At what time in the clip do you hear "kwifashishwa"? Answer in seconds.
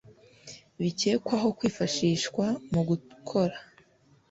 1.57-2.45